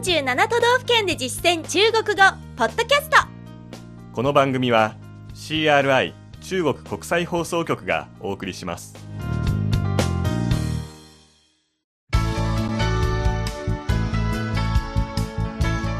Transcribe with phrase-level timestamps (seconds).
[0.00, 2.22] 47都道府県で実践中国語
[2.56, 3.18] ポッドキャスト。
[4.14, 4.96] この番組は
[5.34, 8.94] CRI 中国国際放送局がお送りします。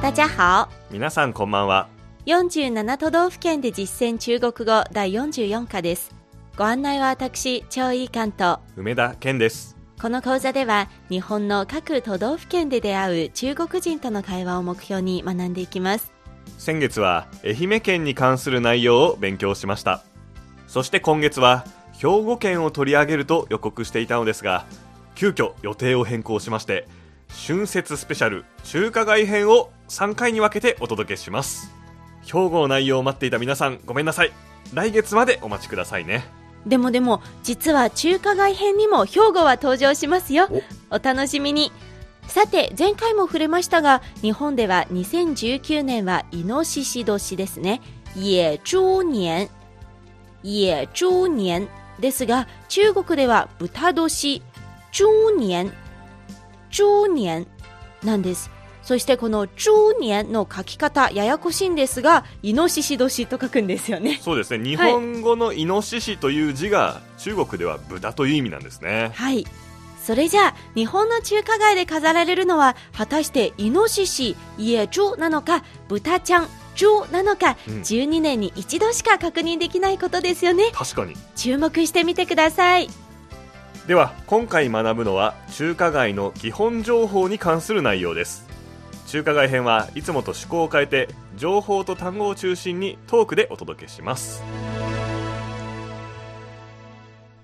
[0.01, 0.71] 大家好。
[0.91, 1.91] 皆さんこんばんは。
[2.25, 6.15] 47都道府県で実践中国語第44課です。
[6.57, 8.61] ご案内は私張井関と。
[8.77, 16.11] 梅田健ですこの講座では日本の各都道府県で出会う中国人との会話を目標に学んでいきます。
[16.57, 20.03] 先月は愛媛県に関する内容を勉強しました。
[20.69, 24.65] そして今月は兵庫県を取り上げると予告していたのですが
[25.15, 26.89] 急遽予定を変更しまして
[27.47, 31.75] 春節スペシャル中華街編を3回に分けてお届けします。
[32.23, 34.33] 兵庫の内容を待っていた皆さんごめんなさい。
[34.73, 36.40] 来月までお待ちくださいね。
[36.67, 40.49] でもでも実は中華街編にも兵庫は登場しますよ。
[40.91, 40.99] お。
[40.99, 41.73] 楽しみに。
[42.27, 47.81] さて前回も触れましたが日本では2019年はイノシシ年ですね。
[48.17, 49.49] 野猪年。
[50.45, 51.69] 野猪年。
[51.99, 54.43] ですが中国では豚年。
[54.93, 55.73] 猪年。
[56.71, 57.47] 猪年
[58.03, 58.51] なんです
[58.91, 64.19] そしてこの猪年の書き方ややこしいんですがイノシシ年と書くんですよね。
[64.21, 64.69] そうですね。
[64.69, 69.13] 日本語のイノシシという字が中国では豚という意味なんですね。
[69.15, 69.47] はい。
[70.05, 77.75] それじゃあ日本の中華街で飾られるのは果たしてイノシシ野猪なのか豚ちゃん猪なのか、うん。
[77.83, 80.65] 12年に一度しか確認できないことですよね。
[80.73, 81.15] 確かに。
[81.37, 82.89] 注目してみてください。
[83.87, 88.50] では今回学ぶのは中華街の基本情報に関する内容です
[89.11, 94.41] 中華街編はいつもと趣向を変えて情報と単語を中心にトークでお届けします。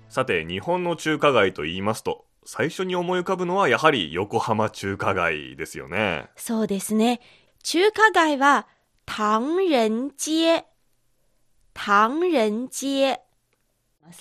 [0.07, 6.29] さて日本の中華街と言いますと最初に思い浮かぶのはやはり横浜中華街ですよね。
[6.37, 7.19] そうですね。
[7.63, 8.65] 中華街は
[9.05, 10.65] 唐人街。
[11.73, 13.19] 唐人街。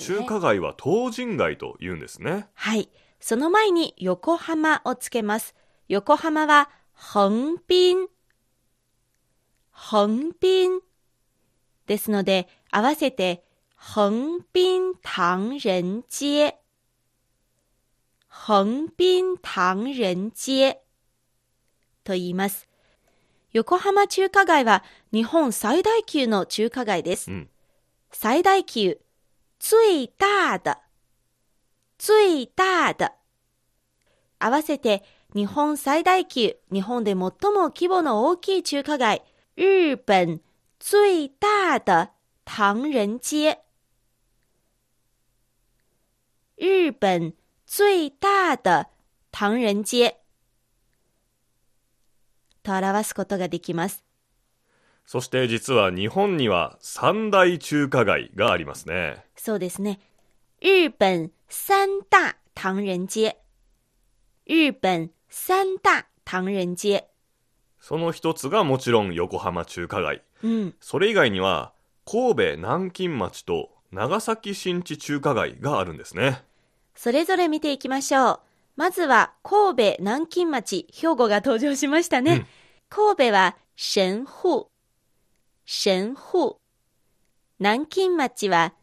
[0.01, 2.49] 中華街は東人街と言うんですね。
[2.55, 2.91] はい。
[3.21, 5.55] その前に横浜をつけます。
[5.89, 8.09] 横浜は横滨
[9.93, 10.81] 横滨
[11.87, 13.45] ですので合わせて
[13.97, 16.55] 横滨唐人街
[18.49, 20.79] 横滨唐人街
[22.03, 22.69] と言います。
[23.53, 24.83] 横浜中華街は
[25.13, 27.51] 日本最大級の中華街です、うん。
[28.11, 28.99] 最大級
[29.59, 30.79] 最大的
[31.99, 33.13] 最大的。
[34.39, 35.03] 合わせて
[35.37, 37.31] 日本最大級日本で最も
[37.69, 39.23] 規模の大きい中華街
[39.55, 40.41] 日本
[40.81, 42.09] 最大的
[42.47, 43.59] 唐人街
[46.57, 47.35] 日本
[47.67, 48.89] 最大的
[49.31, 50.17] 唐人街
[52.63, 54.03] と表すことができます
[55.05, 60.01] そして実は日本には三大中華街がありますねそうですね。
[60.63, 63.37] 日本三大唐人街。
[64.47, 67.05] 日本三大唐人街。
[67.81, 70.75] その一つがもちろん横浜中華街うん。
[70.81, 71.73] それ以外には
[72.05, 76.43] 神戸南京町と長崎新地中華街があるんですね
[76.95, 78.41] それぞれ見ていきましょう。
[78.77, 82.33] まずは神戸南京町、兵庫が登場しましたね。
[82.33, 82.47] うん
[82.89, 84.71] 神戸は神户。
[85.67, 86.61] 神户。
[87.59, 88.75] 南京町は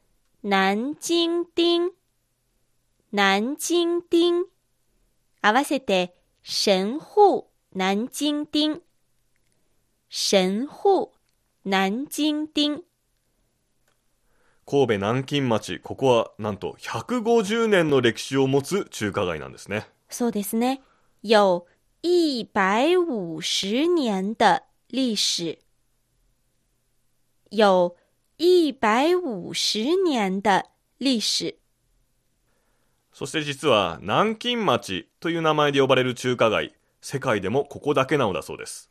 [0.43, 1.93] 南京町。
[3.11, 4.49] 南京町。
[5.41, 6.15] 合わせて
[6.45, 8.81] 神户南京町。
[10.09, 11.13] 神户
[11.63, 12.83] 南京町。
[14.65, 20.81] 神戸南京町ここはなんと150年の歴史を持つ中華街なんですねそうですね。
[21.21, 21.65] 有
[22.01, 25.59] 一百五十年的历史。
[27.51, 27.95] 有
[28.35, 31.62] 一百五十年的历史。
[33.13, 38.89] そして実は南京町という名前で呼ばれる中華街世界でもここだけなのだそうです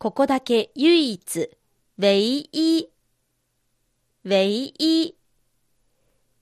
[0.00, 1.50] ここだけ唯一、
[1.98, 2.90] 唯一、
[4.24, 5.16] 唯一。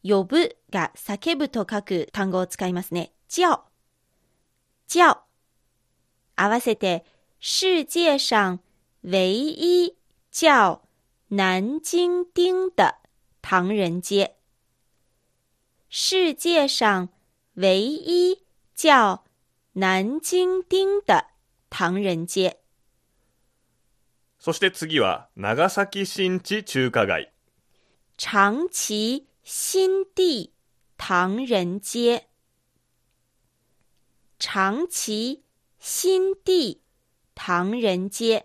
[0.04, 3.12] 呼ぶが叫ぶと書く単語を使いますね。
[3.28, 3.62] 叫。
[4.88, 5.18] 叫。
[6.36, 7.04] 合わせて、
[7.40, 8.60] 世界上
[9.02, 9.96] 唯一
[10.30, 10.80] 叫
[11.28, 12.94] 南京町的
[13.42, 14.37] 唐人街。
[15.90, 17.08] 世界上
[17.54, 18.44] 唯一
[18.74, 19.24] 叫
[19.72, 21.24] 南京町的
[21.70, 22.58] 唐人街。
[24.38, 27.32] そして次は長崎新地中華街
[28.18, 30.52] 长崎新地
[30.98, 32.28] 唐人街。
[34.38, 35.42] 长崎
[35.78, 36.82] 新地
[37.34, 38.44] 唐人街。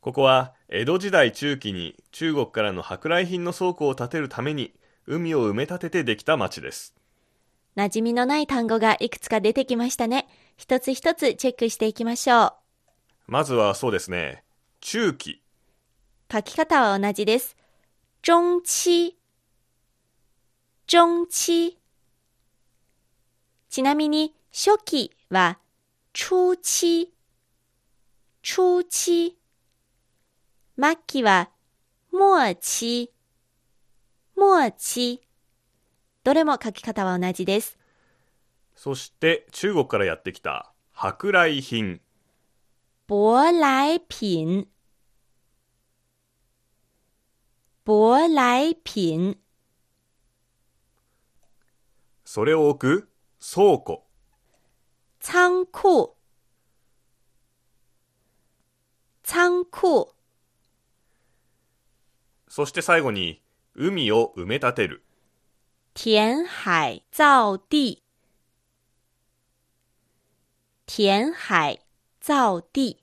[0.00, 4.75] ここは江戸時代中期に中国からの舶来品の倉庫を建てるために
[5.06, 6.94] 海を埋め立ててできた町です。
[7.76, 10.26] 馴染みのない単語がいくつか出てきましたね。
[10.56, 12.52] 一つ一つチェックしていきましょう。
[13.26, 14.44] まずはそうですね、
[14.80, 15.42] 中期。
[16.32, 17.56] 書き方は同じです。
[18.22, 19.16] 中期。
[20.86, 21.78] 中期。
[23.68, 25.58] ちなみに、初期は、
[26.14, 27.12] 初期。
[28.42, 29.36] 初期。
[30.78, 31.50] 末期は、
[32.10, 33.15] 末期。
[34.38, 35.22] 末期。
[36.22, 37.78] どれも書き方は同じです。
[38.74, 42.00] そして中国からやってきた舶来品。
[43.08, 44.68] 舶来品。
[47.86, 49.38] 舶来品。
[52.24, 53.08] それを置く
[53.40, 54.04] 倉庫。
[55.20, 56.16] 仓庫。
[59.24, 60.14] 仓庫。
[62.48, 63.40] そして最後に
[63.78, 65.02] 海を埋め立てる。
[65.94, 68.02] 填海造地。
[70.86, 71.80] 填海
[72.22, 73.02] 造地。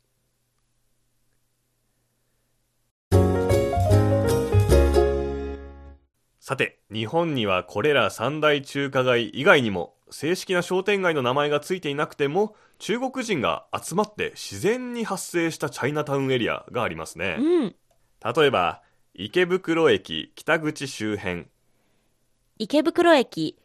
[6.40, 17.38] さて、日本にはこれら三大中華街以外にも正式な商店街の名前がついていなくても中国人が集まって自然に発生したチャイナタウンエリアがありますね。
[17.40, 17.75] うん。
[18.24, 18.83] 例えば、
[19.15, 21.45] 池袋駅北口周辺、
[22.57, 23.56] 池袋駅、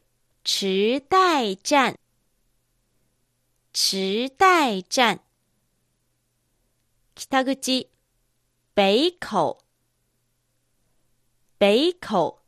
[0.44, 1.96] 池袋站。
[3.72, 5.20] 池袋站。
[7.14, 7.88] 北口、
[8.74, 9.58] 北口。
[11.58, 12.38] 北口。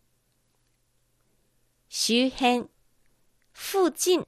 [1.89, 2.69] 周辺、
[3.55, 4.27] 附近。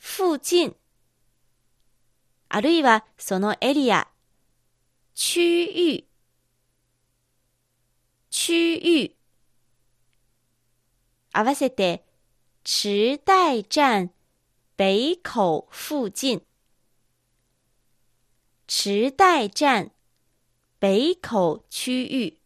[0.00, 0.76] 附近。
[2.50, 4.06] あるいはそのエリア、
[5.16, 6.11] 区域。
[8.34, 9.14] 区域。
[11.32, 12.02] 合わせて、
[12.64, 14.10] 池袋站
[14.78, 16.42] 北口附近。
[18.66, 19.92] 池袋站
[20.80, 22.40] 北口区域。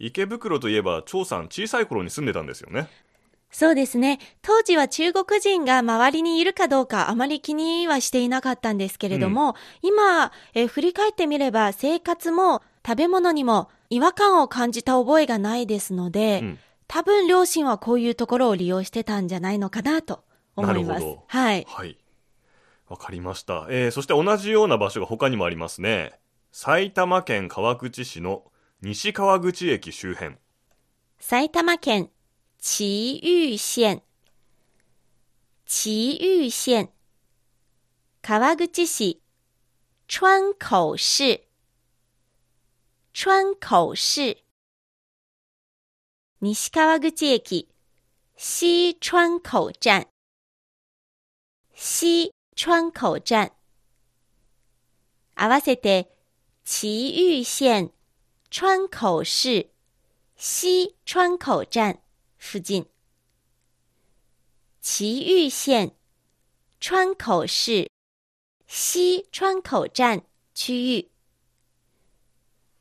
[0.00, 2.88] 池袋といえば張さん小さい頃に住んでたんですよね。
[3.54, 4.18] そうですね。
[4.42, 20.22] 当時は中国人が周りにいるかどうかあまり気にはしていなかったんですけれども、今、えー振り返ってみれば生活も食べ物にも違和感を感じた覚えがないですので、うん多分両親はこういうところを利用してたんじゃないのかなと
[20.54, 21.24] 思いますなるほど。
[21.28, 21.66] はい。
[21.66, 21.98] はい。
[22.88, 23.66] わかりました。
[23.70, 26.12] えー、そして同じような場所が他にもありますね。
[26.52, 28.44] 埼玉県川口市の
[28.82, 30.36] 西川口駅周辺。
[31.18, 32.10] 埼玉県
[32.66, 34.02] 祁玉县、
[35.66, 36.88] 祁玉县、
[38.22, 39.20] 川口市、
[40.08, 41.46] 川口市、
[43.12, 44.42] 川口市、
[46.40, 47.68] 西川口駅、
[48.34, 50.08] 西川口站、
[51.74, 53.52] 西川口站。
[55.34, 56.10] 合わせて、
[56.64, 57.92] 祁玉县、
[58.48, 59.70] 川口市、
[60.38, 62.03] 西川口站。
[62.46, 62.86] 附近。
[64.82, 65.92] 祁玉县
[66.78, 67.90] 川口市
[68.66, 70.22] 西川口站
[70.54, 71.10] 区域。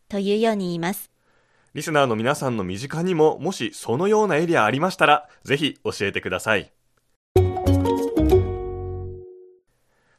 [0.09, 1.09] というように言います。
[1.73, 6.71] リスナーの皆さんの身近にも、もしそのようなエリアありましたら、ぜひ教えてください。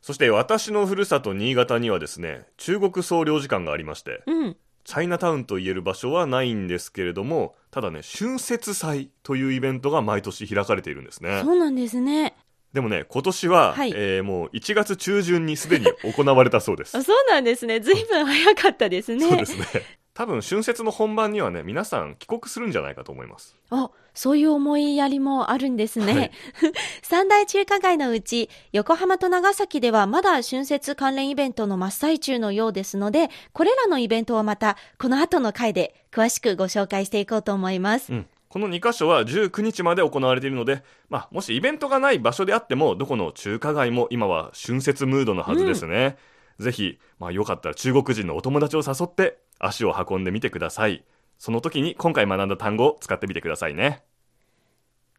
[0.00, 4.56] そして私のふるさと新潟にはですね、中国総領事館がありまして、うん。
[4.84, 11.40] チャイナタウンと言える場所はないんですけれども、ただね、春節祭というイベントが毎年開かれているんですね。
[11.44, 12.36] そうなんですね。
[12.72, 17.02] でもね、今年は、はいえーもう1月中旬にすでに行われたそうです あ。
[17.02, 17.80] そうなんですね。
[17.80, 19.26] ずいぶん早かったですね。
[19.26, 19.66] そうですね。
[20.14, 23.56] 多分春節の本番にはね、皆さん帰国するんじゃないかと思います。
[23.70, 26.14] あ、そういう思いやりもあるんですね。
[26.14, 26.30] はい
[27.02, 38.12] 三大中華街のうち、横浜と長崎ではまだ春節関連イベントの真っ最中のようですので、これらのイベントはまた、この後の回で詳しくご紹介していこうと思います。
[38.12, 38.26] うん。
[38.48, 46.16] この2カ所は19日まで行われているので、まあ、もしイベントがない場所であっても、どこの中華街も今は春節ムードのはずですね。
[46.60, 51.04] ぜひ、まあ、よかったら中国人のお友達を誘って足を運んでみてください。
[51.38, 54.02] その時に今回学んだ単語を使ってみてくださいね。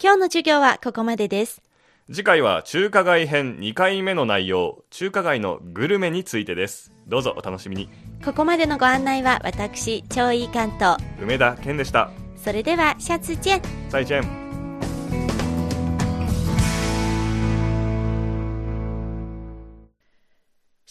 [0.02, 1.62] 今日の授業はここまでです。
[2.08, 6.92] 次回は中華街編2回目の内容、中華街のグルメについてです。
[7.08, 7.90] どうぞお楽しみに。
[8.24, 10.98] ここまでのご案内は私、超いい関東。
[11.20, 12.12] 梅田健でした。
[12.36, 13.62] それでは、シャツ見。
[13.90, 14.45] 再见。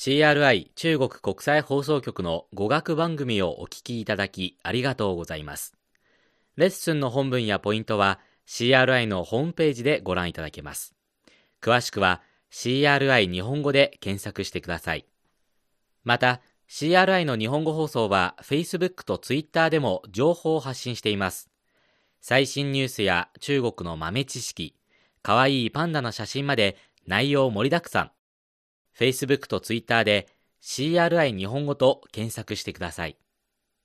[0.04, 5.72] CRI 中国国際放送局の語学番組をお聞きいただきありがとうございます。
[6.56, 10.94] レッスンの本文やポイントは CRI のホームページでご覧いただけます。
[11.62, 12.20] 詳しくは
[12.52, 15.06] CRI 日本語で検索してください。
[16.02, 21.48] また、CRI の日本語放送は Facebook と Twitter でも情報を発信しています。
[22.20, 24.76] 最新ニュースや中国の豆知識、
[25.22, 28.10] かわいいパンダの写真まで内容盛りだくさん。
[28.96, 30.28] Facebook と Twitter で
[30.62, 33.16] CRI 日本語と検索してください。